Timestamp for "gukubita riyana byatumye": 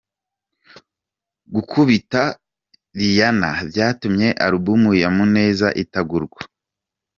1.53-4.27